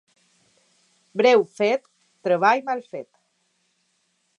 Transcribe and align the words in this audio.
Breu 1.21 1.45
fet, 1.59 1.87
treball 2.29 2.67
mal 2.71 2.83
fet. 2.95 3.09